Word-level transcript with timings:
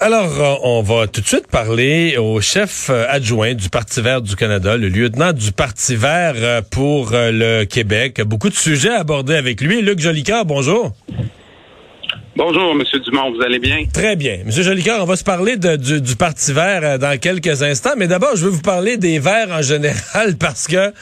Alors, 0.00 0.40
euh, 0.40 0.54
on 0.62 0.80
va 0.80 1.08
tout 1.08 1.20
de 1.20 1.26
suite 1.26 1.48
parler 1.48 2.16
au 2.18 2.40
chef 2.40 2.88
euh, 2.88 3.04
adjoint 3.08 3.54
du 3.54 3.68
Parti 3.68 4.00
vert 4.00 4.22
du 4.22 4.36
Canada, 4.36 4.76
le 4.76 4.88
lieutenant 4.88 5.32
du 5.32 5.50
Parti 5.50 5.96
vert 5.96 6.34
euh, 6.36 6.62
pour 6.62 7.10
le 7.12 7.64
Québec. 7.64 8.22
Beaucoup 8.22 8.48
de 8.48 8.54
sujets 8.54 8.94
abordés 8.94 9.34
avec 9.34 9.60
lui. 9.60 9.82
Luc 9.82 9.98
Jolicoeur, 9.98 10.44
bonjour. 10.44 10.92
Bonjour, 12.38 12.70
M. 12.70 12.84
Dumont, 13.04 13.32
vous 13.32 13.42
allez 13.42 13.58
bien? 13.58 13.78
Très 13.92 14.14
bien. 14.14 14.34
M. 14.46 14.52
Jolicoeur, 14.52 15.02
on 15.02 15.06
va 15.06 15.16
se 15.16 15.24
parler 15.24 15.56
du, 15.56 16.14
Parti 16.14 16.52
vert 16.52 16.82
euh, 16.84 16.96
dans 16.96 17.18
quelques 17.18 17.64
instants, 17.64 17.94
mais 17.96 18.06
d'abord, 18.06 18.36
je 18.36 18.44
veux 18.44 18.50
vous 18.50 18.62
parler 18.62 18.96
des 18.96 19.18
verts 19.18 19.50
en 19.50 19.60
général 19.60 20.36
parce 20.38 20.68
que 20.68 20.92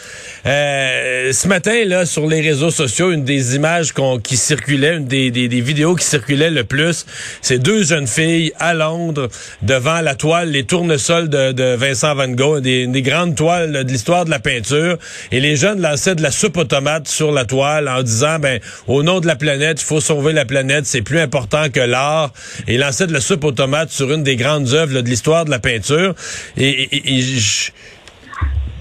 euh, 0.47 1.33
ce 1.35 1.47
matin, 1.47 1.85
là, 1.85 2.07
sur 2.07 2.27
les 2.27 2.41
réseaux 2.41 2.71
sociaux, 2.71 3.13
une 3.13 3.25
des 3.25 3.55
images 3.55 3.93
qui 4.25 4.39
circulait, 4.39 4.97
une 4.97 5.05
des, 5.05 5.31
vidéos 5.61 5.95
qui 5.95 6.07
circulait 6.07 6.49
le 6.49 6.65
plus, 6.65 7.05
c'est 7.43 7.59
deux 7.59 7.83
jeunes 7.83 8.07
filles 8.07 8.53
à 8.59 8.73
Londres 8.73 9.29
devant 9.61 10.01
la 10.01 10.15
toile, 10.15 10.49
les 10.53 10.65
tournesols 10.65 11.29
de, 11.29 11.75
Vincent 11.75 12.15
Van 12.15 12.29
Gogh, 12.29 12.63
des, 12.63 12.87
des 12.87 13.03
grandes 13.03 13.35
toiles 13.35 13.85
de 13.85 13.93
l'histoire 13.93 14.25
de 14.25 14.31
la 14.31 14.39
peinture, 14.39 14.97
et 15.33 15.41
les 15.41 15.57
jeunes 15.57 15.83
lançaient 15.83 16.15
de 16.15 16.23
la 16.23 16.31
soupe 16.31 16.57
automate 16.57 17.09
sur 17.09 17.31
la 17.31 17.45
toile 17.45 17.91
en 17.91 18.03
disant, 18.03 18.39
ben, 18.39 18.59
au 18.87 19.03
nom 19.03 19.21
de 19.21 19.27
la 19.27 19.37
planète, 19.37 19.83
il 19.83 19.85
faut 19.85 20.01
sauver 20.01 20.33
la 20.33 20.47
planète, 20.47 20.87
c'est 20.87 21.03
plus 21.03 21.26
important 21.27 21.69
que 21.71 21.81
l'art 21.81 22.33
et 22.67 22.79
lançait 22.79 23.07
de 23.07 23.13
la 23.13 23.21
soupe 23.21 23.45
automate 23.45 23.91
sur 23.91 24.13
une 24.13 24.23
des 24.23 24.37
grandes 24.37 24.73
œuvres 24.73 24.95
de 24.95 25.09
l'histoire 25.09 25.45
de 25.45 25.51
la 25.51 25.59
peinture. 25.59 26.15
Et, 26.57 26.89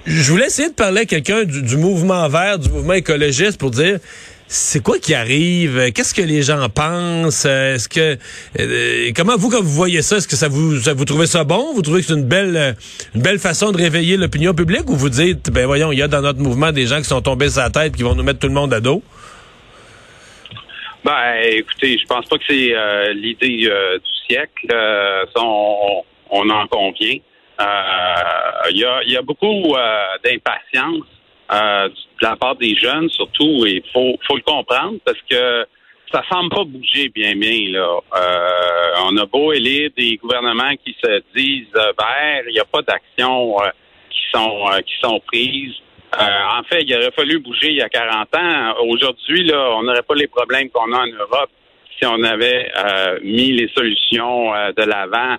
je, 0.06 0.32
voulais 0.32 0.46
essayer 0.46 0.70
de 0.70 0.74
parler 0.74 1.02
à 1.02 1.06
quelqu'un 1.06 1.44
du, 1.44 1.78
mouvement 1.78 2.28
vert, 2.30 2.60
du 2.60 2.70
mouvement 2.70 2.94
écologiste 2.94 3.58
pour 3.58 3.72
dire 3.72 4.00
c'est 4.48 4.84
quoi 4.84 5.00
qui 5.00 5.16
arrive? 5.16 5.92
Qu'est-ce 5.92 6.14
que 6.14 6.22
les 6.22 6.44
gens 6.44 6.70
pensent? 6.70 7.46
Est-ce 7.46 7.90
que 7.90 8.16
euh, 8.60 9.12
comment 9.16 9.36
vous 9.38 9.50
quand 9.50 9.64
vous 9.64 9.72
voyez 9.72 10.04
ça 10.04 10.18
Est-ce 10.18 10.28
que 10.28 10.36
ça 10.36 10.48
vous 10.48 10.76
vous 10.80 11.06
trouvez 11.06 11.26
ça 11.26 11.44
bon? 11.44 11.74
Vous 11.74 11.82
trouvez 11.82 12.02
que 12.02 12.08
c'est 12.08 12.14
une 12.14 12.26
belle 12.26 12.76
une 13.16 13.22
belle 13.24 13.40
façon 13.40 13.72
de 13.72 13.78
réveiller 13.78 14.18
l'opinion 14.18 14.54
publique? 14.54 14.88
Ou 14.88 14.96
vous 14.96 15.10
dites 15.10 15.50
ben 15.50 15.66
voyons 15.66 15.92
il 15.92 15.98
y 15.98 16.04
a 16.04 16.08
dans 16.08 16.22
notre 16.22 16.40
mouvement 16.40 16.72
des 16.72 16.86
gens 16.86 17.00
qui 17.00 17.08
sont 17.08 17.22
tombés 17.22 17.50
sur 17.50 17.62
la 17.62 17.72
tête 17.72 17.96
qui 17.96 18.04
vont 18.04 18.14
nous 18.14 18.24
mettre 18.24 18.40
tout 18.40 18.48
le 18.48 18.54
monde 18.54 18.72
à 18.72 18.80
dos? 18.80 19.02
Ben, 21.06 21.36
écoutez, 21.44 22.00
je 22.00 22.06
pense 22.08 22.26
pas 22.26 22.38
que 22.40 22.44
c'est 22.50 22.76
euh, 22.76 23.14
l'idée 23.14 23.68
euh, 23.70 24.00
du 24.00 24.12
siècle. 24.28 24.68
Euh, 24.74 25.24
on, 25.36 26.50
en 26.50 26.68
convient. 26.68 27.18
Il 28.72 28.78
y, 28.78 28.84
a, 28.84 29.04
y 29.04 29.16
a 29.16 29.22
beaucoup 29.22 29.76
d'impatience 30.24 31.06
de 31.52 32.26
la 32.26 32.36
part 32.36 32.56
des 32.56 32.76
jeunes, 32.76 33.08
surtout, 33.10 33.68
et 33.68 33.84
il 33.86 33.92
faut, 33.94 34.18
faut 34.28 34.36
le 34.36 34.42
comprendre 34.42 34.98
parce 35.06 35.22
que 35.30 35.68
ça 36.12 36.24
semble 36.32 36.50
pas 36.50 36.64
bouger 36.64 37.10
bien 37.10 37.36
bien 37.36 37.72
là. 37.72 38.00
on 39.04 39.16
a 39.18 39.26
beau 39.28 39.54
élire 39.54 39.92
des 39.96 40.18
gouvernements 40.18 40.76
qui 40.84 40.96
se 41.04 41.22
disent 41.36 41.72
verts, 41.74 42.44
il 42.48 42.54
n'y 42.54 42.60
a 42.60 42.66
pas 42.66 42.82
d'actions 42.82 43.56
qui 44.10 44.22
sont 44.34 44.66
qui 44.86 44.94
sont 45.02 45.20
prises. 45.28 45.76
Euh, 46.20 46.60
en 46.60 46.64
fait, 46.64 46.82
il 46.84 46.96
aurait 46.96 47.12
fallu 47.12 47.40
bouger 47.40 47.70
il 47.70 47.78
y 47.78 47.82
a 47.82 47.90
40 47.90 48.36
ans. 48.36 48.76
Aujourd'hui, 48.88 49.44
là, 49.44 49.72
on 49.78 49.84
n'aurait 49.84 50.04
pas 50.04 50.16
les 50.16 50.28
problèmes 50.28 50.70
qu'on 50.70 50.92
a 50.94 51.00
en 51.00 51.08
Europe 51.08 51.50
si 51.98 52.06
on 52.06 52.24
avait 52.24 52.72
euh, 52.78 53.20
mis 53.24 53.52
les 53.54 53.70
solutions 53.70 54.54
euh, 54.54 54.72
de 54.74 54.84
l'avant 54.84 55.38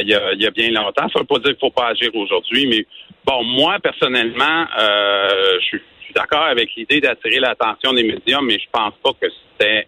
il, 0.00 0.08
y 0.08 0.46
a, 0.46 0.50
bien 0.50 0.70
longtemps. 0.70 1.08
Ça 1.08 1.18
ne 1.18 1.20
veut 1.20 1.26
pas 1.26 1.38
dire 1.38 1.44
qu'il 1.44 1.52
ne 1.52 1.58
faut 1.58 1.70
pas 1.70 1.88
agir 1.88 2.10
aujourd'hui, 2.16 2.66
mais 2.66 2.84
bon, 3.24 3.44
moi, 3.44 3.76
personnellement, 3.80 4.66
je 4.76 5.66
suis 5.66 5.80
d'accord 6.16 6.46
avec 6.46 6.74
l'idée 6.76 7.00
d'attirer 7.00 7.38
l'attention 7.38 7.92
des 7.92 8.02
médias, 8.02 8.40
mais 8.42 8.58
je 8.58 8.66
pense 8.72 8.94
pas 9.04 9.12
que 9.20 9.28
c'était 9.30 9.86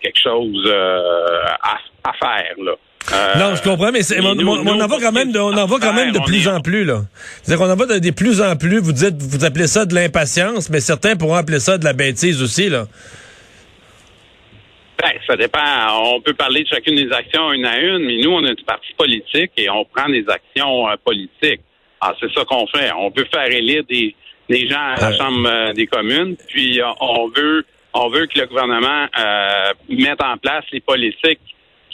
quelque 0.00 0.18
chose 0.18 0.66
à, 0.72 1.76
à, 2.04 2.12
faire. 2.14 2.54
Là. 2.56 2.72
Euh, 3.16 3.38
non, 3.38 3.54
je 3.54 3.62
comprends, 3.62 3.92
mais, 3.92 4.00
on, 4.20 4.80
en 4.80 4.86
voit 4.86 5.00
quand 5.00 5.12
même 5.12 5.32
de, 5.32 5.38
on 5.38 5.56
en 5.56 5.66
voit 5.66 5.80
quand 5.80 5.92
même 5.92 6.12
de 6.12 6.18
plus 6.20 6.46
en 6.48 6.60
plus, 6.60 6.84
là. 6.84 7.02
C'est-à-dire 7.42 7.64
qu'on 7.64 7.72
en 7.72 7.76
voit 7.76 7.86
de, 7.86 8.10
plus 8.10 8.42
en 8.42 8.56
plus. 8.56 8.78
Vous 8.78 8.92
dites, 8.92 9.16
vous 9.22 9.44
appelez 9.44 9.66
ça 9.66 9.86
de 9.86 9.94
l'impatience, 9.94 10.68
mais 10.70 10.80
certains 10.80 11.16
pourront 11.16 11.36
appeler 11.36 11.60
ça 11.60 11.78
de 11.78 11.84
la 11.84 11.92
bêtise 11.92 12.42
aussi, 12.42 12.68
là. 12.68 12.86
Ben, 15.02 15.12
ça 15.26 15.36
dépend. 15.36 15.60
On 16.14 16.20
peut 16.20 16.34
parler 16.34 16.64
de 16.64 16.68
chacune 16.68 16.96
des 16.96 17.12
actions 17.12 17.52
une 17.52 17.66
à 17.66 17.78
une, 17.78 18.04
mais 18.06 18.18
nous, 18.18 18.30
on 18.30 18.44
est 18.44 18.50
un 18.50 18.64
parti 18.66 18.92
politique 18.96 19.52
et 19.56 19.68
on 19.70 19.84
prend 19.84 20.08
des 20.08 20.24
actions 20.28 20.88
euh, 20.88 20.94
politiques. 21.04 21.60
Ah, 22.00 22.14
c'est 22.20 22.32
ça 22.32 22.44
qu'on 22.44 22.66
fait. 22.66 22.90
On 22.96 23.10
veut 23.10 23.26
faire 23.32 23.50
élire 23.50 23.84
des, 23.88 24.14
des 24.48 24.68
gens 24.68 24.94
à 24.96 25.10
la 25.10 25.16
Chambre 25.16 25.48
euh, 25.48 25.72
des 25.72 25.86
communes, 25.86 26.36
puis 26.48 26.80
on 27.00 27.28
veut 27.28 27.64
on 27.98 28.10
veut 28.10 28.26
que 28.26 28.38
le 28.38 28.46
gouvernement 28.46 29.06
mette 29.88 30.22
en 30.22 30.36
place 30.36 30.64
les 30.70 30.80
politiques 30.80 31.40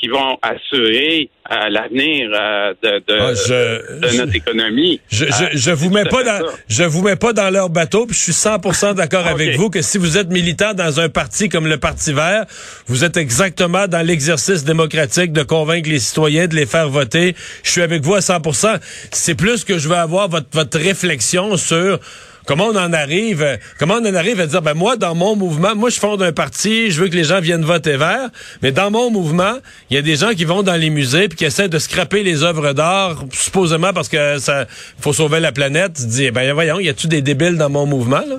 qui 0.02 0.08
vont 0.08 0.36
assurer 0.42 1.30
euh, 1.50 1.68
l'avenir 1.70 2.28
euh, 2.34 2.74
de, 2.82 2.98
de, 3.06 4.04
ah, 4.04 4.16
notre 4.16 4.34
économie. 4.34 5.00
Je, 5.08 5.26
je, 5.26 5.56
je 5.56 5.70
vous 5.70 5.90
mets 5.90 6.04
pas 6.04 6.24
dans 6.24 6.44
je 6.68 6.82
vous 6.82 7.02
mets 7.02 7.14
pas 7.14 7.32
dans 7.32 7.50
leur 7.50 7.70
bateau, 7.70 8.06
puis 8.06 8.16
je 8.16 8.22
suis 8.22 8.32
100% 8.32 8.94
d'accord 8.96 9.26
avec 9.28 9.56
vous 9.56 9.70
que 9.70 9.80
si 9.80 9.98
vous 9.98 10.18
êtes 10.18 10.28
militant 10.28 10.74
dans 10.74 10.98
un 10.98 11.08
parti 11.08 11.48
comme 11.48 11.68
le 11.68 11.76
Parti 11.76 12.12
Vert, 12.12 12.46
vous 12.86 13.04
êtes 13.04 13.16
exactement 13.16 13.86
dans 13.86 14.04
l'exercice 14.04 14.64
démocratique 14.64 15.32
de 15.32 15.44
convaincre 15.44 15.88
les 15.88 16.00
citoyens 16.00 16.48
de 16.48 16.56
les 16.56 16.66
faire 16.66 16.88
voter. 16.88 17.36
Je 17.62 17.70
suis 17.70 17.82
avec 17.82 18.02
vous 18.02 18.14
à 18.14 18.20
100%. 18.20 18.78
C'est 19.12 19.36
plus 19.36 19.64
que 19.64 19.78
je 19.78 19.88
veux 19.88 19.96
avoir 19.96 20.28
votre 20.28 20.48
votre 20.52 20.78
réflexion 20.78 21.56
sur 21.56 22.00
Comment 22.46 22.66
on 22.66 22.76
en 22.76 22.92
arrive, 22.92 23.58
comment 23.78 23.94
on 23.94 24.06
en 24.06 24.14
arrive 24.14 24.40
à 24.40 24.46
dire, 24.46 24.62
ben 24.62 24.74
moi, 24.74 24.96
dans 24.96 25.14
mon 25.14 25.36
mouvement, 25.36 25.74
moi, 25.76 25.90
je 25.90 26.00
fonde 26.00 26.22
un 26.22 26.32
parti, 26.32 26.90
je 26.90 27.00
veux 27.00 27.08
que 27.08 27.14
les 27.14 27.24
gens 27.24 27.40
viennent 27.40 27.64
voter 27.64 27.96
vert, 27.96 28.30
mais 28.62 28.72
dans 28.72 28.90
mon 28.90 29.10
mouvement, 29.10 29.58
il 29.90 29.96
y 29.96 29.98
a 29.98 30.02
des 30.02 30.16
gens 30.16 30.30
qui 30.30 30.44
vont 30.44 30.62
dans 30.62 30.74
les 30.74 30.90
musées 30.90 31.28
puis 31.28 31.38
qui 31.38 31.44
essaient 31.44 31.68
de 31.68 31.78
scraper 31.78 32.22
les 32.22 32.42
œuvres 32.42 32.72
d'art, 32.72 33.24
supposément 33.32 33.92
parce 33.92 34.08
que 34.08 34.38
ça 34.38 34.66
faut 35.00 35.12
sauver 35.12 35.40
la 35.40 35.52
planète. 35.52 35.92
Tu 35.94 36.06
dis, 36.06 36.30
ben 36.30 36.52
voyons, 36.52 36.80
y 36.80 36.88
a-tu 36.88 37.06
des 37.06 37.22
débiles 37.22 37.56
dans 37.56 37.70
mon 37.70 37.86
mouvement, 37.86 38.22
là? 38.26 38.36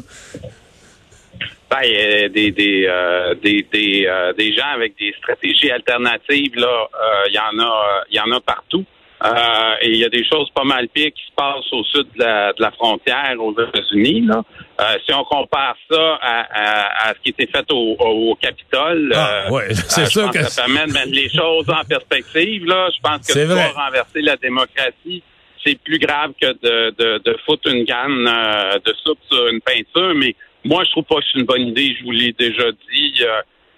Ben, 1.74 1.80
a 1.80 2.30
des 2.30 2.52
des, 2.52 2.86
euh, 2.88 3.34
des, 3.42 3.66
des, 3.74 4.06
euh, 4.06 4.32
des 4.34 4.54
gens 4.54 4.68
avec 4.76 4.94
des 5.00 5.12
stratégies 5.18 5.72
alternatives 5.72 6.56
là, 6.56 6.88
il 7.28 7.36
euh, 7.36 7.40
y 7.40 7.40
en 7.40 7.60
a 7.60 8.04
il 8.12 8.16
y 8.16 8.20
en 8.20 8.32
a 8.32 8.40
partout. 8.42 8.86
Euh, 9.24 9.76
et 9.82 9.90
il 9.90 9.98
y 9.98 10.04
a 10.04 10.10
des 10.10 10.26
choses 10.26 10.50
pas 10.54 10.66
mal 10.66 10.90
pires 10.90 11.12
qui 11.16 11.24
se 11.26 11.34
passent 11.34 11.72
au 11.72 11.84
sud 11.86 12.08
de 12.18 12.62
la, 12.62 12.72
frontière 12.72 13.36
aux 13.40 13.54
États-Unis. 13.54 14.28
Euh, 14.30 14.84
si 15.06 15.14
on 15.14 15.24
compare 15.24 15.78
ça 15.90 16.20
à, 16.22 17.14
ce 17.14 17.22
qui 17.24 17.30
était 17.30 17.48
fait 17.48 17.66
au, 17.72 18.38
Capitole, 18.42 19.14
ah, 19.16 19.46
euh, 19.50 19.70
c'est 19.72 20.08
sûr 20.08 20.30
que 20.30 20.44
ça 20.44 20.64
permet 20.64 20.88
de 20.88 20.94
mettre 20.94 21.12
les 21.12 21.30
choses 21.34 21.70
en 21.70 21.86
perspective. 21.88 22.66
Là. 22.66 22.90
Je 22.94 23.00
pense 23.02 23.26
que 23.26 23.48
pour 23.48 23.82
renverser 23.82 24.22
la 24.22 24.36
démocratie, 24.36 25.24
c'est 25.66 25.80
plus 25.80 26.00
grave 26.00 26.34
que 26.42 26.52
de, 26.62 27.20
de, 27.20 27.38
foutre 27.46 27.70
une 27.72 27.86
canne 27.86 28.26
de 28.26 28.94
soupe 29.06 29.20
sur 29.32 29.48
une 29.48 29.62
peinture. 29.62 30.14
Mais 30.16 30.36
moi, 30.66 30.84
je 30.84 30.92
trouve 30.92 31.06
pas 31.06 31.16
que 31.16 31.26
c'est 31.32 31.40
une 31.40 31.46
bonne 31.46 31.68
idée. 31.68 31.96
Je 31.98 32.04
vous 32.04 32.12
l'ai 32.12 32.34
déjà 32.34 32.72
dit. 32.92 33.24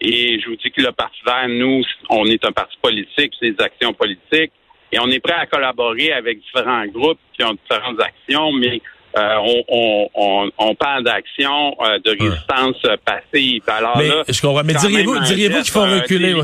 et 0.02 0.40
je 0.40 0.50
vous 0.50 0.56
dis 0.56 0.72
que 0.72 0.82
le 0.82 0.92
Parti 0.92 1.20
vert, 1.24 1.48
nous, 1.50 1.84
on 2.10 2.26
est 2.26 2.44
un 2.46 2.52
parti 2.52 2.76
politique, 2.82 3.34
c'est 3.40 3.52
des 3.52 3.64
actions 3.64 3.94
politiques. 3.94 4.52
Et 4.96 5.00
on 5.00 5.10
est 5.10 5.20
prêt 5.20 5.34
à 5.34 5.46
collaborer 5.46 6.14
avec 6.14 6.40
différents 6.40 6.86
groupes 6.88 7.20
qui 7.38 7.44
ont 7.44 7.54
différentes 7.54 8.00
actions, 8.00 8.54
mais 8.54 8.82
euh, 9.18 9.62
on, 10.58 10.76
parle 10.76 11.04
d'action 11.04 11.76
euh, 11.82 12.00
de 12.00 12.12
résistance 12.12 12.82
passive. 13.04 13.62
Alors 13.68 13.98
mais, 13.98 14.10
je 14.34 14.42
comprends. 14.42 14.64
Mais 14.64 14.74
diriez-vous 14.74 15.20
diriez 15.20 15.50
qu'il 15.50 15.72
faut 15.72 15.82
euh, 15.82 16.00
reculer? 16.00 16.36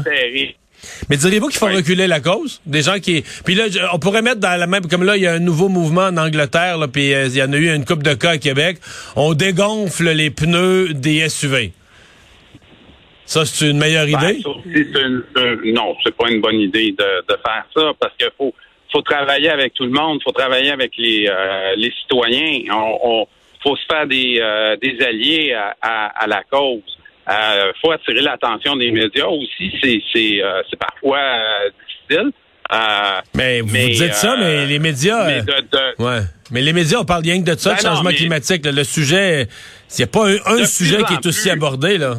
Mais 1.09 1.15
diriez-vous 1.15 1.47
qu'il 1.47 1.59
faut 1.59 1.67
reculer 1.67 2.07
la 2.07 2.19
cause? 2.19 2.59
Des 2.65 2.81
gens 2.81 2.99
qui 2.99 3.23
puis 3.45 3.55
là 3.55 3.65
on 3.93 3.99
pourrait 3.99 4.21
mettre 4.21 4.41
dans 4.41 4.59
la 4.59 4.67
même 4.67 4.85
comme 4.87 5.05
là 5.05 5.15
il 5.15 5.23
y 5.23 5.27
a 5.27 5.33
un 5.33 5.39
nouveau 5.39 5.69
mouvement 5.69 6.07
en 6.07 6.17
Angleterre 6.17 6.77
là 6.77 6.89
puis 6.89 7.11
il 7.11 7.35
y 7.35 7.43
en 7.43 7.53
a 7.53 7.57
eu 7.57 7.73
une 7.73 7.85
coupe 7.85 8.03
de 8.03 8.15
cas 8.15 8.31
à 8.31 8.37
Québec 8.37 8.79
on 9.15 9.33
dégonfle 9.33 10.09
les 10.09 10.29
pneus 10.29 10.93
des 10.93 11.29
SUV. 11.29 11.71
Ça, 13.25 13.45
c'est 13.45 13.69
une 13.69 13.77
meilleure 13.77 14.05
ben, 14.07 14.35
idée? 14.35 15.71
non, 15.71 15.95
c'est 16.03 16.15
pas 16.15 16.29
une 16.29 16.41
bonne 16.41 16.59
idée 16.59 16.91
de, 16.91 17.23
faire 17.27 17.65
ça 17.75 17.91
parce 17.99 18.13
qu'il 18.17 18.29
faut, 18.37 18.53
faut 18.91 19.01
travailler 19.01 19.49
avec 19.49 19.73
tout 19.73 19.85
le 19.85 19.91
monde, 19.91 20.19
il 20.19 20.23
faut 20.23 20.31
travailler 20.31 20.71
avec 20.71 20.91
les, 20.97 21.27
euh, 21.29 21.73
les 21.77 21.91
citoyens. 22.01 22.63
On, 22.73 23.25
faut 23.63 23.75
se 23.75 23.85
faire 23.89 24.07
des, 24.07 24.39
euh, 24.41 24.75
des 24.81 24.97
alliés 25.05 25.55
à, 25.81 26.27
la 26.27 26.43
cause. 26.49 26.81
Il 27.27 27.33
euh, 27.33 27.71
faut 27.79 27.91
attirer 27.91 28.21
l'attention 28.21 28.75
des 28.75 28.91
médias 28.91 29.27
aussi. 29.27 29.71
C'est, 29.81 30.01
c'est, 30.11 30.41
c'est 30.69 30.79
parfois 30.79 31.19
difficile. 31.87 32.31
mais 33.35 33.61
vous 33.61 33.75
dites 33.75 34.15
ça, 34.15 34.35
mais 34.37 34.65
les 34.65 34.79
médias. 34.79 35.25
Mais, 35.25 36.03
ouais. 36.03 36.21
mais 36.49 36.61
les 36.61 36.73
médias, 36.73 36.99
on 36.99 37.05
parle 37.05 37.23
rien 37.23 37.41
que 37.41 37.51
de 37.51 37.57
ça, 37.57 37.75
ben 37.75 37.81
changement 37.81 38.09
climatique. 38.09 38.65
le 38.65 38.83
sujet, 38.83 39.47
il 39.91 39.97
n'y 39.99 40.03
a 40.03 40.07
pas 40.07 40.27
un, 40.47 40.65
sujet 40.65 41.03
qui 41.03 41.13
est 41.13 41.25
aussi 41.25 41.49
abordé. 41.49 41.99
là. 41.99 42.15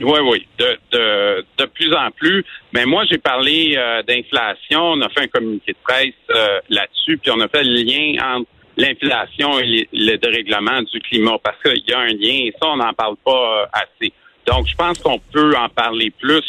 Oui, 0.00 0.18
oui, 0.22 0.46
de, 0.58 0.78
de, 0.92 1.44
de 1.58 1.64
plus 1.66 1.92
en 1.92 2.10
plus. 2.12 2.44
Mais 2.72 2.84
moi, 2.86 3.04
j'ai 3.10 3.18
parlé 3.18 3.74
euh, 3.76 4.02
d'inflation. 4.02 4.92
On 4.92 5.00
a 5.00 5.08
fait 5.08 5.22
un 5.22 5.28
communiqué 5.28 5.72
de 5.72 5.78
presse 5.82 6.14
euh, 6.30 6.60
là-dessus, 6.68 7.18
puis 7.18 7.30
on 7.32 7.40
a 7.40 7.48
fait 7.48 7.64
le 7.64 7.82
lien 7.82 8.36
entre 8.36 8.48
l'inflation 8.76 9.58
et 9.58 9.88
le 9.92 10.16
dérèglement 10.16 10.82
du 10.82 11.00
climat, 11.00 11.36
parce 11.42 11.60
qu'il 11.62 11.82
y 11.88 11.92
a 11.92 11.98
un 11.98 12.12
lien, 12.12 12.46
et 12.46 12.54
ça, 12.60 12.68
on 12.68 12.76
n'en 12.76 12.92
parle 12.92 13.16
pas 13.24 13.62
euh, 13.62 13.66
assez. 13.72 14.12
Donc, 14.46 14.68
je 14.68 14.76
pense 14.76 14.98
qu'on 14.98 15.18
peut 15.18 15.54
en 15.56 15.68
parler 15.68 16.10
plus 16.10 16.44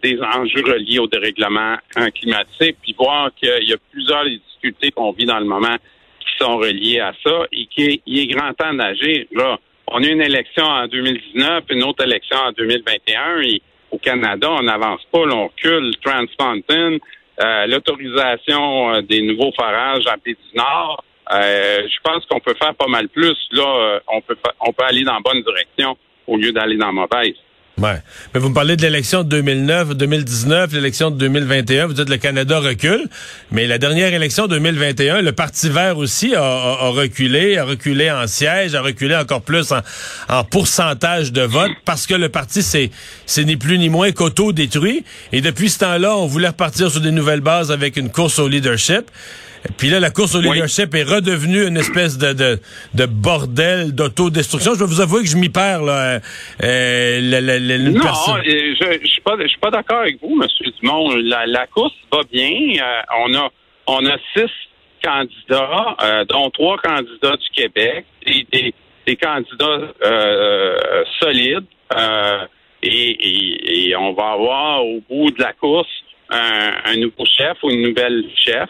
des 0.00 0.16
enjeux 0.22 0.62
reliés 0.62 1.00
au 1.00 1.08
dérèglement 1.08 1.74
climatique, 2.14 2.76
puis 2.80 2.94
voir 2.96 3.32
qu'il 3.34 3.68
y 3.68 3.72
a 3.72 3.76
plusieurs 3.90 4.24
difficultés 4.24 4.92
qu'on 4.92 5.10
vit 5.10 5.24
dans 5.24 5.40
le 5.40 5.44
moment 5.44 5.74
qui 6.20 6.44
sont 6.44 6.56
reliées 6.56 7.00
à 7.00 7.12
ça 7.24 7.46
et 7.50 7.66
qu'il 7.66 8.00
est 8.06 8.26
grand 8.28 8.52
temps 8.54 8.74
d'agir. 8.74 9.24
Là, 9.32 9.58
on 9.88 10.02
a 10.02 10.06
une 10.06 10.22
élection 10.22 10.64
en 10.64 10.86
2019, 10.86 11.64
une 11.70 11.84
autre 11.84 12.04
élection 12.04 12.36
en 12.36 12.52
2021 12.52 13.42
et 13.42 13.62
au 13.90 13.98
Canada, 13.98 14.50
on 14.50 14.62
n'avance 14.62 15.00
pas, 15.12 15.20
on 15.20 15.48
recule 15.48 15.94
Trans 16.04 16.24
Mountain, 16.40 16.98
euh, 17.40 17.66
l'autorisation 17.66 18.94
euh, 18.94 19.02
des 19.02 19.22
nouveaux 19.22 19.52
forages 19.52 20.06
en 20.06 20.18
Pays 20.18 20.34
du 20.34 20.58
Nord. 20.58 21.04
Euh, 21.32 21.82
je 21.86 21.96
pense 22.02 22.24
qu'on 22.26 22.40
peut 22.40 22.54
faire 22.54 22.74
pas 22.74 22.86
mal 22.86 23.08
plus. 23.08 23.36
Là, 23.52 24.00
on 24.08 24.20
peut 24.20 24.36
on 24.60 24.72
peut 24.72 24.84
aller 24.84 25.02
dans 25.02 25.14
la 25.14 25.20
bonne 25.20 25.42
direction 25.42 25.96
au 26.26 26.36
lieu 26.36 26.52
d'aller 26.52 26.76
dans 26.76 26.86
la 26.86 26.92
mauvaise. 26.92 27.34
Ouais. 27.78 28.00
Mais 28.32 28.40
vous 28.40 28.48
me 28.48 28.54
parlez 28.54 28.74
de 28.74 28.80
l'élection 28.80 29.22
de 29.22 29.28
2009, 29.28 29.96
2019, 29.96 30.72
l'élection 30.72 31.10
de 31.10 31.18
2021. 31.18 31.86
Vous 31.86 31.92
dites 31.92 32.08
le 32.08 32.16
Canada 32.16 32.58
recule. 32.58 33.06
Mais 33.50 33.66
la 33.66 33.76
dernière 33.76 34.14
élection 34.14 34.46
2021, 34.46 35.20
le 35.20 35.32
Parti 35.32 35.68
vert 35.68 35.98
aussi 35.98 36.34
a, 36.34 36.88
reculé, 36.88 37.58
a 37.58 37.64
reculé 37.64 38.10
en 38.10 38.26
siège, 38.26 38.74
a 38.74 38.80
reculé 38.80 39.14
encore 39.14 39.42
plus 39.42 39.74
en, 40.28 40.44
pourcentage 40.44 41.32
de 41.32 41.42
vote 41.42 41.72
parce 41.84 42.06
que 42.06 42.14
le 42.14 42.30
parti, 42.30 42.62
c'est, 42.62 42.90
c'est 43.26 43.44
ni 43.44 43.58
plus 43.58 43.78
ni 43.78 43.90
moins 43.90 44.10
qu'auto-détruit. 44.10 45.04
Et 45.32 45.42
depuis 45.42 45.68
ce 45.68 45.80
temps-là, 45.80 46.16
on 46.16 46.26
voulait 46.26 46.48
repartir 46.48 46.90
sur 46.90 47.02
des 47.02 47.10
nouvelles 47.10 47.42
bases 47.42 47.70
avec 47.70 47.98
une 47.98 48.10
course 48.10 48.38
au 48.38 48.48
leadership. 48.48 49.10
Puis 49.76 49.88
là, 49.88 50.00
la 50.00 50.10
course 50.10 50.34
au 50.34 50.40
leadership 50.40 50.94
est 50.94 51.02
redevenue 51.02 51.66
une 51.66 51.76
espèce 51.76 52.18
de, 52.18 52.32
de, 52.32 52.58
de 52.94 53.06
bordel 53.06 53.94
d'autodestruction. 53.94 54.74
Je 54.74 54.80
vais 54.80 54.86
vous 54.86 55.00
avouer 55.00 55.22
que 55.22 55.28
je 55.28 55.36
m'y 55.36 55.48
perds, 55.48 55.82
là. 55.82 56.20
Euh, 56.62 57.20
la, 57.20 57.40
la, 57.40 57.58
la, 57.58 57.78
non, 57.78 58.00
euh, 58.00 58.42
je, 58.44 58.98
je 59.02 59.06
suis 59.06 59.20
pas, 59.60 59.70
d'accord 59.70 60.00
avec 60.00 60.20
vous, 60.22 60.34
Monsieur 60.34 60.66
Dumont. 60.80 61.14
La, 61.16 61.66
course 61.66 61.94
va 62.12 62.20
bien. 62.32 62.50
Euh, 62.80 63.02
on 63.24 63.34
a, 63.34 63.50
on 63.86 64.06
a 64.06 64.16
six 64.34 64.50
candidats, 65.02 65.96
euh, 66.02 66.24
dont 66.24 66.50
trois 66.50 66.78
candidats 66.78 67.36
du 67.36 67.48
Québec, 67.54 68.06
et 68.26 68.46
des, 68.52 68.74
des 69.06 69.16
candidats 69.16 69.92
solides. 71.20 71.66
Et, 72.82 72.88
et, 72.88 73.88
et, 73.88 73.96
on 73.96 74.12
va 74.12 74.32
avoir 74.32 74.84
au 74.84 75.00
bout 75.08 75.30
de 75.30 75.42
la 75.42 75.52
course 75.54 75.88
un, 76.30 76.72
un 76.84 76.96
nouveau 76.96 77.24
chef 77.24 77.56
ou 77.62 77.70
une 77.70 77.88
nouvelle 77.88 78.24
chef. 78.36 78.68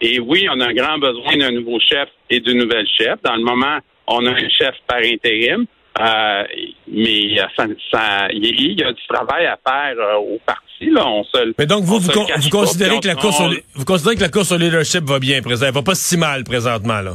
Et 0.00 0.20
oui, 0.20 0.46
on 0.52 0.60
a 0.60 0.68
un 0.68 0.74
grand 0.74 0.98
besoin 0.98 1.36
d'un 1.36 1.52
nouveau 1.52 1.78
chef 1.80 2.08
et 2.28 2.40
d'une 2.40 2.58
nouvelle 2.58 2.86
chef. 2.98 3.20
Dans 3.22 3.36
le 3.36 3.42
moment, 3.42 3.78
on 4.06 4.24
a 4.26 4.30
un 4.30 4.48
chef 4.48 4.74
par 4.86 4.98
intérim. 4.98 5.66
Euh, 5.98 6.44
mais 6.88 7.36
ça, 7.56 7.64
ça, 7.90 8.28
il 8.30 8.78
y 8.78 8.82
a 8.82 8.92
du 8.92 9.06
travail 9.08 9.46
à 9.46 9.58
faire 9.66 9.96
euh, 9.98 10.16
au 10.18 10.38
parti. 10.44 10.90
Là. 10.90 11.06
On 11.06 11.24
se, 11.24 11.54
mais 11.58 11.64
donc, 11.64 11.84
vous, 11.84 11.98
vous, 11.98 12.50
considérez 12.50 13.00
que 13.00 13.06
la 13.06 13.14
course 13.14 13.40
au, 13.40 13.48
vous 13.74 13.84
considérez 13.86 14.16
que 14.16 14.20
la 14.20 14.28
course 14.28 14.52
au 14.52 14.58
leadership 14.58 15.04
va 15.04 15.18
bien 15.18 15.40
présentement, 15.40 15.80
va 15.80 15.82
pas 15.82 15.94
si 15.94 16.18
mal 16.18 16.44
présentement, 16.44 17.00
là? 17.00 17.14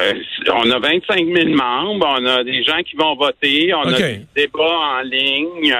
Euh, 0.00 0.12
on 0.52 0.70
a 0.70 0.78
25 0.78 1.26
000 1.26 1.48
membres, 1.50 2.06
on 2.20 2.26
a 2.26 2.44
des 2.44 2.62
gens 2.64 2.82
qui 2.82 2.96
vont 2.96 3.16
voter, 3.16 3.72
on 3.74 3.82
a 3.82 3.92
des 3.92 4.26
débats 4.36 4.98
en 4.98 5.00
ligne. 5.00 5.74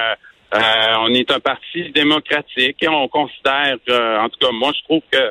Euh, 0.52 0.58
on 1.00 1.14
est 1.14 1.30
un 1.30 1.38
parti 1.38 1.90
démocratique 1.94 2.76
et 2.80 2.88
on 2.88 3.06
considère, 3.08 3.76
en 4.20 4.28
tout 4.28 4.38
cas, 4.40 4.52
moi, 4.52 4.72
je 4.76 4.82
trouve 4.84 5.02
que 5.10 5.30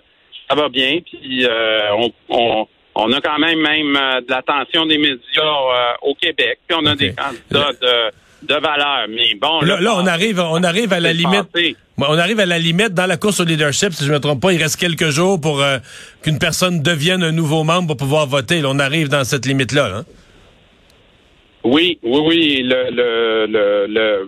ça 0.49 0.55
va 0.55 0.69
bien. 0.69 0.99
Puis 1.05 1.45
euh, 1.45 1.91
on, 2.29 2.67
on, 2.95 3.11
a 3.11 3.21
quand 3.21 3.37
même 3.37 3.59
même 3.59 3.95
euh, 3.97 4.21
de 4.21 4.29
l'attention 4.29 4.85
des 4.85 4.97
médias 4.97 5.97
au 6.01 6.15
Québec. 6.15 6.59
Puis 6.67 6.77
on 6.81 6.85
a 6.85 6.95
des 6.95 7.13
candidats 7.13 7.71
de, 7.81 8.47
de 8.47 8.53
valeur. 8.61 9.07
Mais 9.09 9.35
bon, 9.35 9.59
là, 9.61 9.81
là, 9.81 9.93
on 9.97 10.07
arrive, 10.07 10.39
on 10.39 10.63
arrive 10.63 10.93
à 10.93 11.01
la 11.01 11.11
limite. 11.11 11.47
On 11.97 12.17
arrive 12.17 12.39
à 12.39 12.45
la 12.45 12.57
limite 12.57 12.93
dans 12.93 13.05
la 13.05 13.17
course 13.17 13.41
au 13.41 13.43
leadership, 13.43 13.91
si 13.91 14.05
je 14.05 14.13
me 14.13 14.21
trompe 14.21 14.41
pas, 14.41 14.53
il 14.53 14.63
reste 14.63 14.79
quelques 14.79 15.09
jours 15.09 15.41
pour 15.41 15.61
qu'une 16.23 16.39
personne 16.39 16.81
devienne 16.81 17.23
un 17.23 17.33
nouveau 17.33 17.65
membre 17.65 17.89
pour 17.89 17.97
pouvoir 17.97 18.25
voter. 18.25 18.61
Là, 18.61 18.69
on 18.71 18.79
arrive 18.79 19.09
dans 19.09 19.25
cette 19.25 19.45
limite-là. 19.45 19.97
Hein? 19.97 20.05
Oui, 21.65 21.99
oui, 22.03 22.21
oui. 22.25 22.61
Le, 22.63 22.89
le, 22.89 23.45
le, 23.47 23.87
le 23.89 24.27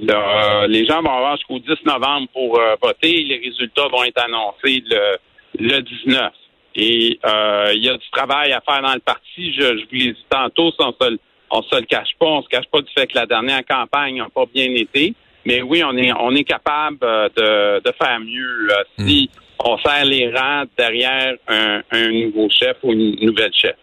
euh, 0.00 0.66
les 0.66 0.86
gens 0.86 1.02
vont 1.02 1.12
avoir 1.12 1.36
jusqu'au 1.36 1.58
10 1.58 1.84
novembre 1.84 2.28
pour 2.32 2.58
euh, 2.58 2.74
voter. 2.82 3.22
Les 3.22 3.38
résultats 3.38 3.88
vont 3.88 4.04
être 4.04 4.22
annoncés 4.22 4.82
le, 4.86 5.16
le 5.58 5.80
19. 5.80 6.32
Et 6.74 7.18
euh, 7.24 7.72
il 7.74 7.84
y 7.84 7.88
a 7.88 7.96
du 7.96 8.10
travail 8.10 8.52
à 8.52 8.60
faire 8.60 8.82
dans 8.82 8.94
le 8.94 9.00
parti. 9.00 9.52
Je, 9.52 9.62
je 9.62 9.84
vous 9.84 9.92
l'ai 9.92 10.12
dit 10.12 10.26
tantôt, 10.30 10.72
on 10.78 10.92
se, 10.92 11.18
on 11.50 11.62
se 11.62 11.76
le 11.76 11.86
cache 11.86 12.16
pas. 12.18 12.26
On 12.26 12.42
se 12.42 12.48
cache 12.48 12.66
pas 12.72 12.80
du 12.80 12.90
fait 12.92 13.06
que 13.06 13.14
la 13.14 13.26
dernière 13.26 13.64
campagne 13.64 14.16
n'a 14.16 14.28
pas 14.34 14.46
bien 14.52 14.74
été. 14.74 15.14
Mais 15.44 15.60
oui, 15.60 15.82
on 15.84 15.96
est 15.96 16.12
on 16.12 16.34
est 16.34 16.44
capable 16.44 16.98
de, 17.00 17.80
de 17.80 17.92
faire 18.00 18.20
mieux 18.20 18.68
si 18.98 19.28
hmm. 19.28 19.64
on 19.64 19.78
serre 19.78 20.04
les 20.04 20.32
rangs 20.32 20.64
derrière 20.78 21.34
un, 21.48 21.82
un 21.90 22.08
nouveau 22.10 22.48
chef 22.48 22.76
ou 22.84 22.92
une 22.92 23.16
nouvelle 23.20 23.52
chef. 23.52 23.74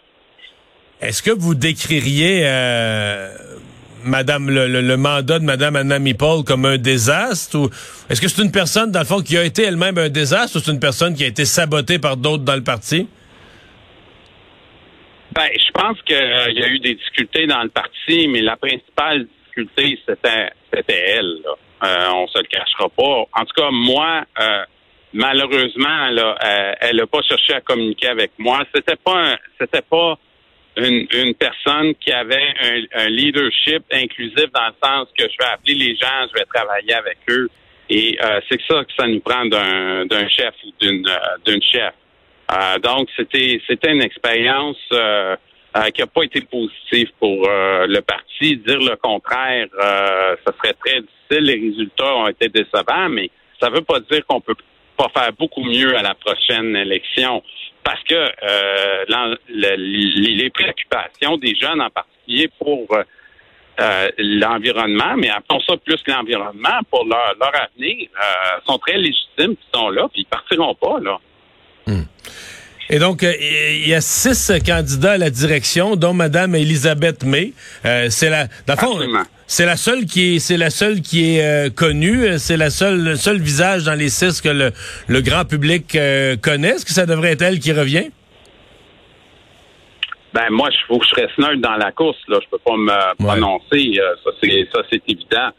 Est-ce 1.01 1.21
que 1.21 1.31
vous 1.31 1.55
décririez 1.55 2.45
Madame 4.03 4.49
le, 4.49 4.97
mandat 4.97 5.39
de 5.39 5.43
Madame 5.43 5.75
Anami 5.75 6.13
Paul 6.13 6.43
comme 6.43 6.65
un 6.65 6.77
désastre 6.77 7.57
ou 7.57 7.69
est-ce 8.09 8.21
que 8.21 8.27
c'est 8.27 8.41
une 8.41 8.51
personne 8.51 8.91
dans 8.91 8.99
le 8.99 9.05
fond 9.05 9.21
qui 9.21 9.37
a 9.37 9.43
été 9.43 9.63
elle-même 9.63 9.97
un 9.97 10.09
désastre 10.09 10.57
ou 10.57 10.59
c'est 10.59 10.71
une 10.71 10.79
personne 10.79 11.13
qui 11.15 11.23
a 11.23 11.27
été 11.27 11.45
sabotée 11.45 11.99
par 11.99 12.17
d'autres 12.17 12.43
dans 12.43 12.55
le 12.55 12.63
parti? 12.63 13.07
Ben, 15.31 15.47
je 15.53 15.71
pense 15.71 16.01
qu'il 16.01 16.15
euh, 16.15 16.51
y 16.51 16.63
a 16.63 16.67
eu 16.67 16.79
des 16.79 16.95
difficultés 16.95 17.45
dans 17.45 17.61
le 17.61 17.69
parti, 17.69 18.27
mais 18.27 18.41
la 18.41 18.57
principale 18.57 19.27
difficulté 19.27 19.99
c'était 20.05 20.51
elle. 20.87 21.37
Euh, 21.83 22.09
on 22.13 22.27
se 22.27 22.39
le 22.39 22.47
cachera 22.47 22.89
pas. 22.89 23.25
En 23.33 23.45
tout 23.45 23.53
cas, 23.55 23.69
moi, 23.71 24.23
euh, 24.39 24.63
malheureusement, 25.13 26.09
là, 26.09 26.35
elle 26.81 26.97
n'a 26.97 27.07
pas 27.07 27.21
cherché 27.21 27.53
à 27.53 27.61
communiquer 27.61 28.07
avec 28.07 28.31
moi. 28.37 28.63
C'était 28.73 28.97
pas 28.97 29.37
c'était 29.59 29.81
pas 29.81 30.17
une, 30.87 31.33
personne 31.35 31.93
qui 31.95 32.11
avait 32.11 32.53
un, 32.95 33.09
leadership 33.09 33.83
inclusif 33.91 34.51
dans 34.53 34.67
le 34.67 34.75
sens 34.83 35.07
que 35.17 35.23
je 35.23 35.37
vais 35.39 35.51
appeler 35.51 35.75
les 35.75 35.95
gens, 35.95 36.27
je 36.33 36.39
vais 36.39 36.45
travailler 36.45 36.93
avec 36.93 37.17
eux. 37.29 37.49
Et 37.89 38.17
euh, 38.23 38.39
c'est 38.49 38.59
ça 38.67 38.83
que 38.83 38.91
ça 38.97 39.07
nous 39.07 39.19
prend 39.19 39.45
d'un 39.45 40.29
chef 40.29 40.53
ou 40.65 40.71
d'une 40.79 41.07
euh, 41.07 41.59
chef. 41.61 41.93
Euh, 42.51 42.79
donc, 42.79 43.09
c'était 43.17 43.59
c'était 43.67 43.91
une 43.91 44.01
expérience 44.01 44.77
qui 44.89 46.01
n'a 46.01 46.07
pas 46.07 46.23
été 46.23 46.41
positive 46.41 47.09
pour 47.19 47.47
le 47.47 47.99
parti. 48.01 48.57
Dire 48.57 48.79
le 48.79 48.95
contraire, 48.95 49.67
ça 49.79 50.51
serait 50.57 50.73
très 50.73 51.01
difficile. 51.01 51.45
Les 51.45 51.69
résultats 51.69 52.15
ont 52.15 52.27
été 52.27 52.49
décevants, 52.49 53.09
mais 53.09 53.29
ça 53.59 53.69
ne 53.69 53.75
veut 53.75 53.83
pas 53.83 53.99
dire 53.99 54.25
qu'on 54.27 54.41
peut 54.41 54.55
pas 54.97 55.09
faire 55.15 55.31
beaucoup 55.33 55.63
mieux 55.63 55.95
à 55.95 56.01
la 56.01 56.15
prochaine 56.15 56.75
élection 56.75 57.43
parce 57.83 58.03
que 58.03 58.15
euh, 58.15 59.35
les, 59.49 60.49
préoccupations 60.49 61.37
des 61.37 61.55
jeunes 61.55 61.81
en 61.81 61.89
particulier 61.89 62.49
pour 62.59 62.87
euh, 62.91 63.03
euh, 63.79 64.09
l'environnement, 64.17 65.15
mais 65.17 65.29
appelons 65.29 65.61
ça 65.61 65.77
plus 65.77 66.01
l'environnement 66.07 66.79
pour 66.89 67.05
leur, 67.05 67.35
avenir, 67.39 68.09
sont 68.67 68.77
très 68.77 68.97
légitimes, 68.97 69.55
ils 69.55 69.77
sont 69.77 69.89
là, 69.89 70.07
puis 70.11 70.21
ils 70.21 70.25
partiront 70.25 70.75
pas 70.75 70.99
là. 70.99 71.17
Hmm. 71.87 72.03
Et 72.91 72.97
donc, 72.97 73.21
euh, 73.21 73.31
il 73.39 73.87
y 73.87 73.93
a 73.93 74.01
six 74.01 74.51
candidats 74.65 75.11
à 75.11 75.17
la 75.17 75.29
direction, 75.29 75.95
dont 75.95 76.13
Madame 76.13 76.55
Elisabeth 76.55 77.23
May. 77.23 77.53
Euh, 77.85 78.07
c'est 78.09 78.31
la, 78.31 78.47
c'est 79.45 79.65
la 79.67 79.77
seule 79.77 80.05
qui 80.05 80.35
est, 80.35 80.39
c'est 80.39 80.57
la 80.57 80.71
seule 80.71 81.01
qui 81.01 81.35
est 81.35 81.43
euh, 81.43 81.69
connue. 81.69 82.39
C'est 82.39 82.57
la 82.57 82.71
seule, 82.71 83.03
le 83.03 83.15
seul 83.15 83.37
visage 83.37 83.83
dans 83.83 83.93
les 83.93 84.09
six 84.09 84.41
que 84.41 84.49
le, 84.49 84.71
le 85.07 85.21
grand 85.21 85.45
public 85.45 85.91
connaît. 86.41 86.69
Est-ce 86.69 86.85
que 86.85 86.91
ça 86.91 87.05
devrait 87.05 87.33
être 87.33 87.43
elle 87.43 87.59
qui 87.59 87.71
revient? 87.73 88.09
Ben 90.33 90.49
moi, 90.49 90.69
je 90.71 90.77
faut 90.87 90.97
que 90.97 91.05
je 91.07 91.15
reste 91.21 91.37
neutre 91.37 91.61
dans 91.61 91.75
la 91.75 91.91
course. 91.91 92.17
Là, 92.27 92.39
je 92.43 92.49
peux 92.49 92.59
pas 92.59 92.75
me 92.75 93.15
prononcer. 93.23 93.99
ça, 94.23 94.31
c'est 94.41 94.67
ça, 94.73 94.81
c'est 94.91 95.01
évident. 95.07 95.49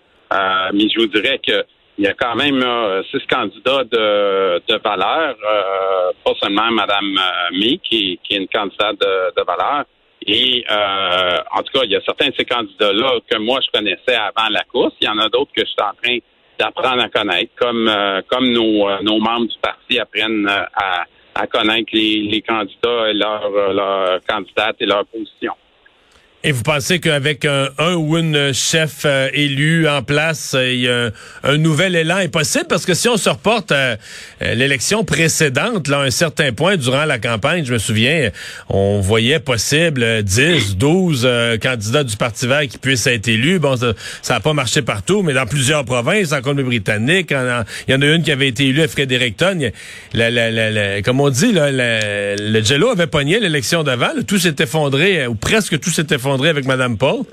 mais 0.74 0.88
je 0.92 0.98
vous 0.98 1.06
dirais 1.06 1.40
que 1.46 1.64
il 2.00 2.04
y 2.04 2.08
a 2.08 2.14
quand 2.14 2.34
même 2.34 2.64
six 3.10 3.20
candidats 3.26 3.84
de, 3.84 4.62
de 4.66 4.80
valeur, 4.82 5.36
euh, 5.44 6.12
pas 6.24 6.32
seulement 6.40 6.70
Mme 6.70 7.18
euh, 7.18 7.58
Mi, 7.58 7.78
qui, 7.78 8.18
qui, 8.24 8.36
est 8.36 8.38
une 8.38 8.48
candidate 8.48 8.98
de, 8.98 9.34
de 9.36 9.44
valeur. 9.46 9.84
Et 10.26 10.64
euh, 10.70 11.36
en 11.54 11.62
tout 11.62 11.72
cas, 11.74 11.84
il 11.84 11.90
y 11.90 11.96
a 11.96 12.00
certains 12.00 12.28
de 12.28 12.34
ces 12.38 12.46
candidats-là 12.46 13.18
que 13.30 13.36
moi 13.38 13.60
je 13.60 13.78
connaissais 13.78 14.14
avant 14.14 14.48
la 14.48 14.64
course. 14.64 14.94
Il 15.02 15.08
y 15.08 15.10
en 15.10 15.18
a 15.18 15.28
d'autres 15.28 15.52
que 15.54 15.60
je 15.60 15.66
suis 15.66 15.76
en 15.82 15.92
train 16.02 16.18
d'apprendre 16.58 17.02
à 17.02 17.08
connaître, 17.10 17.52
comme 17.56 17.90
comme 18.28 18.48
nos, 18.48 19.02
nos 19.02 19.18
membres 19.18 19.48
du 19.48 19.58
parti 19.60 19.98
apprennent 19.98 20.48
à, 20.48 21.04
à 21.34 21.46
connaître 21.48 21.90
les, 21.92 22.22
les 22.22 22.40
candidats 22.40 23.10
et 23.10 23.12
leurs 23.12 23.50
leur 23.74 24.20
candidates 24.26 24.76
et 24.80 24.86
leurs 24.86 25.04
positions. 25.04 25.54
Et 26.42 26.52
vous 26.52 26.62
pensez 26.62 27.00
qu'avec 27.00 27.44
un, 27.44 27.68
un, 27.76 27.96
ou 27.96 28.16
une 28.16 28.54
chef 28.54 29.02
euh, 29.04 29.28
élu 29.34 29.86
en 29.86 30.02
place, 30.02 30.54
euh, 30.56 31.10
a 31.42 31.50
un, 31.50 31.58
nouvel 31.58 31.94
élan 31.94 32.20
est 32.20 32.28
possible? 32.28 32.64
Parce 32.66 32.86
que 32.86 32.94
si 32.94 33.10
on 33.10 33.18
se 33.18 33.28
reporte 33.28 33.72
à 33.72 33.74
euh, 33.74 33.96
l'élection 34.54 35.04
précédente, 35.04 35.86
là, 35.86 35.98
à 35.98 36.04
un 36.04 36.10
certain 36.10 36.52
point 36.52 36.78
durant 36.78 37.04
la 37.04 37.18
campagne, 37.18 37.66
je 37.66 37.74
me 37.74 37.78
souviens, 37.78 38.30
on 38.70 39.00
voyait 39.00 39.38
possible 39.38 40.22
10, 40.22 40.78
12 40.78 41.28
candidats 41.60 42.04
du 42.04 42.16
Parti 42.16 42.46
vert 42.46 42.66
qui 42.66 42.78
puissent 42.78 43.06
être 43.06 43.28
élus. 43.28 43.58
Bon, 43.58 43.76
ça 43.76 43.92
n'a 44.30 44.40
pas 44.40 44.54
marché 44.54 44.80
partout, 44.80 45.22
mais 45.22 45.34
dans 45.34 45.44
plusieurs 45.44 45.84
provinces, 45.84 46.32
en 46.32 46.40
Colombie-Britannique, 46.40 47.34
il 47.86 47.92
y 47.92 47.94
en 47.94 48.00
a 48.00 48.06
une 48.06 48.22
qui 48.22 48.32
avait 48.32 48.48
été 48.48 48.64
élue 48.64 48.80
à 48.80 48.88
Fredericton. 48.88 49.70
Comme 51.04 51.20
on 51.20 51.28
dit, 51.28 51.52
là, 51.52 51.70
le 51.70 52.64
Jello 52.64 52.88
avait 52.88 53.08
pogné 53.08 53.40
l'élection 53.40 53.82
d'avant. 53.82 54.08
Tout 54.26 54.38
s'est 54.38 54.56
effondré, 54.58 55.26
ou 55.26 55.34
presque 55.34 55.78
tout 55.78 55.90
s'est 55.90 56.06
effondré 56.10 56.29
avec 56.32 56.66
Mme 56.66 56.96
Paul? 56.98 57.24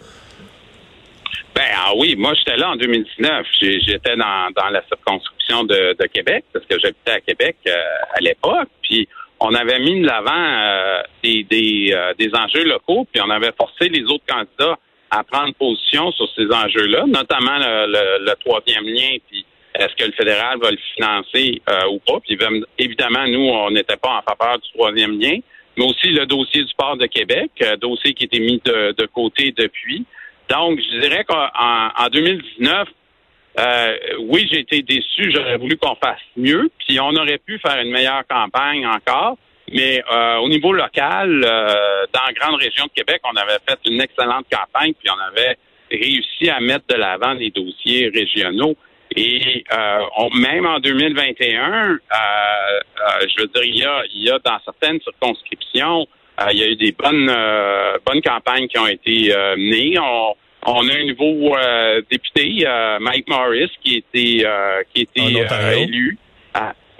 Ben 1.55 1.63
ah 1.75 1.91
oui, 1.95 2.15
moi 2.15 2.33
j'étais 2.35 2.55
là 2.55 2.69
en 2.69 2.75
2019. 2.75 3.47
J'étais 3.59 4.15
dans, 4.15 4.69
la 4.71 4.83
circonscription 4.87 5.63
de, 5.63 5.95
Québec 6.13 6.45
parce 6.53 6.65
que 6.65 6.77
j'habitais 6.79 7.11
à 7.11 7.21
Québec 7.21 7.57
euh, 7.67 7.71
à 8.13 8.19
l'époque. 8.21 8.69
Puis 8.83 9.07
on 9.39 9.53
avait 9.55 9.79
mis 9.79 10.01
de 10.01 10.05
l'avant 10.05 10.31
euh, 10.35 11.01
des, 11.23 11.91
euh, 11.93 12.13
des, 12.17 12.29
enjeux 12.35 12.63
locaux, 12.63 13.07
puis 13.11 13.21
on 13.25 13.29
avait 13.31 13.53
forcé 13.57 13.89
les 13.89 14.03
autres 14.03 14.25
candidats 14.27 14.77
à 15.09 15.23
prendre 15.23 15.53
position 15.55 16.11
sur 16.11 16.27
ces 16.35 16.45
enjeux-là, 16.45 17.05
notamment 17.07 17.57
le, 17.57 18.33
troisième 18.45 18.83
lien, 18.83 19.17
puis 19.27 19.45
est-ce 19.73 19.95
que 19.95 20.05
le 20.05 20.11
fédéral 20.11 20.59
va 20.59 20.69
le 20.69 20.77
financer 20.95 21.61
ou 21.89 21.99
pas. 21.99 22.19
Puis 22.19 22.37
évidemment, 22.77 23.25
nous, 23.27 23.47
on 23.47 23.71
n'était 23.71 23.95
pas 23.95 24.21
en 24.21 24.35
faveur 24.35 24.59
du 24.59 24.69
troisième 24.73 25.19
lien 25.19 25.39
mais 25.77 25.85
aussi 25.85 26.07
le 26.07 26.25
dossier 26.25 26.63
du 26.63 26.73
port 26.75 26.97
de 26.97 27.05
Québec, 27.05 27.51
euh, 27.61 27.77
dossier 27.77 28.13
qui 28.13 28.25
été 28.25 28.39
mis 28.39 28.59
de, 28.65 29.05
côté 29.13 29.53
depuis. 29.55 30.05
Donc, 30.49 30.79
je 30.79 30.99
dirais 30.99 31.23
qu'en 31.23 32.07
2019, 32.11 32.87
euh, 33.59 33.97
oui, 34.19 34.47
j'ai 34.51 34.59
été 34.59 34.81
déçu. 34.81 35.31
J'aurais 35.31 35.57
voulu 35.57 35.77
qu'on 35.77 35.95
fasse 35.95 36.21
mieux, 36.35 36.69
puis 36.79 36.99
on 36.99 37.15
aurait 37.15 37.39
pu 37.39 37.59
faire 37.59 37.79
une 37.81 37.91
meilleure 37.91 38.25
campagne 38.27 38.85
encore. 38.87 39.37
Mais 39.71 40.01
euh, 40.11 40.37
au 40.37 40.49
niveau 40.49 40.71
local, 40.71 41.41
dans 41.41 42.21
la 42.25 42.33
grande 42.33 42.55
région 42.55 42.85
de 42.85 42.91
Québec, 42.91 43.21
on 43.25 43.35
avait 43.35 43.59
fait 43.67 43.79
une 43.85 44.01
excellente 44.01 44.45
campagne, 44.51 44.93
puis 44.93 45.09
on 45.09 45.19
avait 45.19 45.57
réussi 45.91 46.49
à 46.49 46.59
mettre 46.59 46.85
de 46.87 46.95
l'avant 46.95 47.33
les 47.33 47.51
dossiers 47.51 48.09
régionaux. 48.09 48.75
Et 49.15 49.63
euh, 49.73 50.29
même 50.35 50.65
en 50.65 50.79
2021, 50.79 51.91
euh, 51.91 51.97
euh, 52.11 53.27
je 53.27 53.41
veux 53.41 53.47
dire, 53.47 53.63
il 53.63 53.77
y 53.77 53.85
a, 53.85 54.03
il 54.13 54.23
y 54.23 54.29
a 54.29 54.39
dans 54.39 54.59
certaines 54.65 54.99
circonscriptions, 55.01 56.07
il 56.51 56.57
y 56.59 56.63
a 56.63 56.67
eu 56.67 56.75
des 56.75 56.91
bonnes 56.91 57.33
bonnes 58.05 58.21
campagnes 58.21 58.67
qui 58.67 58.77
ont 58.77 58.85
été 58.85 59.33
menées. 59.57 59.97
On, 59.97 60.35
on, 60.67 60.87
a 60.87 60.93
un 60.93 61.05
nouveau 61.05 61.55
député, 62.11 62.63
Mike 62.99 63.27
Morris, 63.27 63.71
qui 63.83 63.95
était 63.95 64.45
qui 64.93 65.01
était 65.01 65.81
élu. 65.81 66.19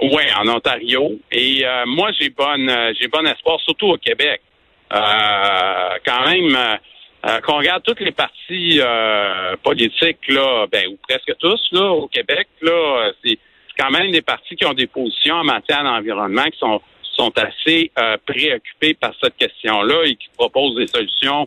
oui, 0.02 0.24
en 0.40 0.48
Ontario. 0.48 1.20
Et 1.32 1.64
moi, 1.86 2.10
j'ai 2.20 2.30
bonne 2.30 2.72
j'ai 3.00 3.08
bon 3.10 3.28
espoir, 3.28 3.60
surtout 3.60 3.90
au 3.90 3.98
Québec. 3.98 4.42
quand 4.90 6.26
même 6.26 6.80
euh, 7.28 7.42
qu'on 7.42 7.58
regarde 7.58 7.84
toutes 7.84 8.00
les 8.00 8.12
partis 8.12 8.80
euh, 8.80 9.56
politiques, 9.62 10.28
là, 10.30 10.66
ben, 10.72 10.88
ou 10.88 10.98
presque 11.08 11.38
tous, 11.40 11.62
là, 11.74 11.92
au 11.92 12.08
Québec, 12.08 12.48
là, 12.62 13.12
c'est 13.24 13.38
quand 13.78 13.90
même 13.90 14.12
des 14.12 14.22
partis 14.22 14.56
qui 14.56 14.66
ont 14.66 14.74
des 14.74 14.88
positions 14.88 15.36
en 15.36 15.44
matière 15.44 15.84
d'environnement 15.84 16.46
qui 16.46 16.58
sont, 16.58 16.82
sont 17.02 17.34
assez 17.38 17.92
euh, 18.00 18.16
préoccupés 18.26 18.94
par 18.94 19.12
cette 19.22 19.36
question-là 19.36 20.06
et 20.06 20.16
qui 20.16 20.30
proposent 20.38 20.78
des 20.78 20.88
solutions 20.88 21.46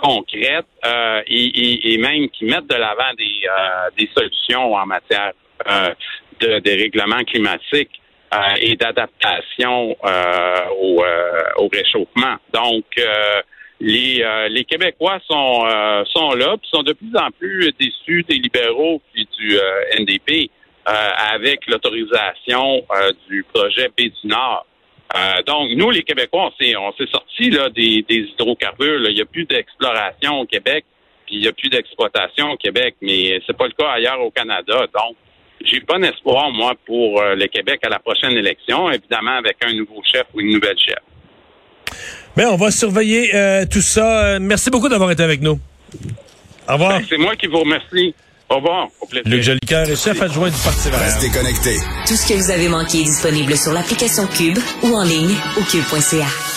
concrètes 0.00 0.66
et, 1.26 1.94
et, 1.94 1.98
même 1.98 2.28
qui 2.30 2.44
mettent 2.44 2.70
de 2.70 2.76
l'avant 2.76 3.12
des, 3.18 3.48
des 3.96 4.08
solutions 4.16 4.72
en 4.74 4.86
matière 4.86 5.32
de 6.38 6.60
dérèglement 6.60 7.24
climatique 7.24 7.90
et 8.60 8.76
d'adaptation 8.76 9.96
au, 10.80 11.02
au 11.56 11.68
réchauffement. 11.68 12.36
Donc, 12.54 12.84
les, 13.80 14.22
euh, 14.22 14.48
les 14.48 14.64
Québécois 14.64 15.20
sont, 15.28 15.66
euh, 15.66 16.04
sont 16.06 16.32
là, 16.32 16.56
puis 16.56 16.68
sont 16.72 16.82
de 16.82 16.92
plus 16.92 17.16
en 17.16 17.30
plus 17.30 17.72
déçus 17.78 18.24
des 18.28 18.36
libéraux 18.36 19.00
puis 19.12 19.28
du 19.38 19.56
euh, 19.56 19.98
NDP 19.98 20.50
avec 21.34 21.66
l'autorisation 21.66 22.82
du 23.28 23.44
projet 23.52 23.88
B 23.88 24.04
du 24.04 24.26
Nord. 24.26 24.64
donc, 25.46 25.68
nous, 25.72 25.90
les 25.90 26.02
Québécois, 26.02 26.46
on 26.46 26.64
s'est, 26.64 26.74
on 26.76 26.92
s'est 26.94 27.10
sortis 27.12 27.50
là, 27.50 27.68
des, 27.68 28.06
des 28.08 28.20
hydrocarbures. 28.20 29.06
Il 29.06 29.14
n'y 29.14 29.20
a 29.20 29.26
plus 29.26 29.44
d'exploration 29.44 30.40
au 30.40 30.46
Québec, 30.46 30.86
puis 31.26 31.34
il 31.34 31.42
n'y 31.42 31.46
a 31.46 31.52
plus 31.52 31.68
d'exploitation 31.68 32.52
au 32.52 32.56
Québec, 32.56 32.94
mais 33.02 33.38
c'est 33.46 33.54
pas 33.54 33.66
le 33.66 33.72
cas 33.72 33.90
ailleurs 33.90 34.22
au 34.22 34.30
Canada. 34.30 34.86
Donc, 34.94 35.14
j'ai 35.60 35.80
bon 35.80 36.02
espoir, 36.02 36.50
moi, 36.52 36.72
pour 36.86 37.22
le 37.22 37.46
Québec 37.48 37.80
à 37.82 37.90
la 37.90 37.98
prochaine 37.98 38.32
élection, 38.32 38.90
évidemment 38.90 39.36
avec 39.36 39.58
un 39.66 39.74
nouveau 39.74 40.02
chef 40.10 40.24
ou 40.32 40.40
une 40.40 40.54
nouvelle 40.54 40.78
chef. 40.78 41.02
Mais 42.36 42.44
on 42.46 42.56
va 42.56 42.70
surveiller 42.70 43.34
euh, 43.34 43.64
tout 43.70 43.80
ça. 43.80 44.38
Merci 44.38 44.70
beaucoup 44.70 44.88
d'avoir 44.88 45.10
été 45.10 45.22
avec 45.22 45.40
nous. 45.40 45.58
Au 46.68 46.72
revoir. 46.72 46.98
Ben, 46.98 47.06
c'est 47.08 47.18
moi 47.18 47.34
qui 47.36 47.46
vous 47.46 47.58
remercie. 47.60 48.14
Au 48.50 48.56
revoir. 48.56 48.88
Au 49.00 49.06
plaisir. 49.06 49.30
Luc 49.30 49.42
Jolicoeur 49.42 49.88
est 49.88 50.02
chef 50.02 50.22
adjoint 50.22 50.48
du 50.50 50.56
Parti 50.56 50.88
vert. 50.88 51.00
Restez 51.00 51.30
connectés. 51.30 51.76
Tout 52.06 52.16
ce 52.16 52.26
que 52.26 52.34
vous 52.34 52.50
avez 52.50 52.68
manqué 52.68 53.00
est 53.00 53.04
disponible 53.04 53.56
sur 53.56 53.72
l'application 53.72 54.26
Cube 54.26 54.58
ou 54.82 54.94
en 54.94 55.02
ligne 55.02 55.34
au 55.58 55.62
cube.ca. 55.62 56.48